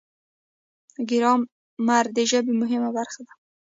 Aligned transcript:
ګرامر 1.09 2.05
د 2.15 2.17
ژبې 2.29 2.53
مهمه 2.61 2.89
برخه 2.97 3.21
ده. 3.27 3.33